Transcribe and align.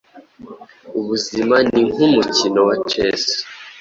Ubuzima 0.99 1.55
ni 1.69 1.81
nkumukino 1.89 2.59
wa 2.67 2.75
chess. 2.89 3.23